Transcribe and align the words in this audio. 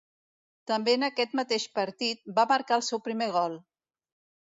També 0.71 0.95
en 0.99 1.07
aquest 1.09 1.35
mateix 1.41 1.69
partit, 1.77 2.25
va 2.41 2.49
marcar 2.55 2.81
el 2.83 2.87
seu 2.91 3.07
primer 3.11 3.33
gol. 3.41 3.63